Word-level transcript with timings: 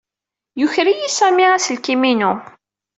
Yuker-iyi 0.59 1.09
Sami 1.11 1.45
aselkim-inu. 1.55 2.31